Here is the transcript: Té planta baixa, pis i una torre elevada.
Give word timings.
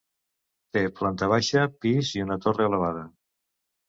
Té 0.77 0.81
planta 0.99 1.29
baixa, 1.33 1.65
pis 1.85 2.13
i 2.21 2.23
una 2.29 2.39
torre 2.47 2.65
elevada. 2.71 3.05